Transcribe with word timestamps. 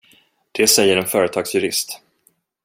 Det 0.51 0.67
säger 0.67 0.97
en 0.97 1.05
företagsjurist. 1.05 2.01